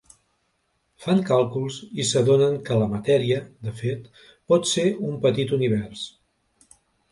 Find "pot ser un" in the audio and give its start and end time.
4.53-5.23